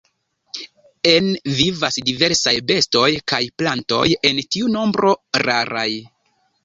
En 1.09 1.27
vivas 1.59 1.99
diversaj 2.07 2.53
bestoj 2.71 3.05
kaj 3.33 3.43
plantoj, 3.63 4.03
en 4.31 4.41
tiu 4.57 4.73
nombro 4.79 5.13
raraj. 5.47 5.89